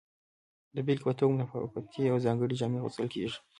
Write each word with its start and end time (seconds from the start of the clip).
د 0.75 0.77
بیلګې 0.85 1.05
په 1.07 1.13
توګه 1.19 1.33
متفاوتې 1.37 2.03
او 2.11 2.17
ځانګړې 2.25 2.59
جامې 2.59 2.77
اغوستل 2.79 3.07
کیږي. 3.13 3.37